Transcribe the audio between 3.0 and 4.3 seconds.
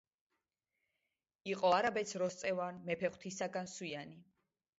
ღვთისაგან სვიანი